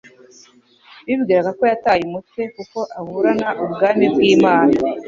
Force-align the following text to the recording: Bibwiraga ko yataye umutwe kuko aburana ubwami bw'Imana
Bibwiraga 1.05 1.51
ko 1.57 1.63
yataye 1.71 2.01
umutwe 2.05 2.41
kuko 2.55 2.79
aburana 2.99 3.49
ubwami 3.63 4.05
bw'Imana 4.13 4.73